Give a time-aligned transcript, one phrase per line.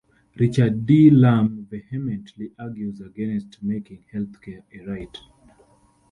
[0.35, 5.15] Richard D Lamm vehemently argues against making healthcare a right.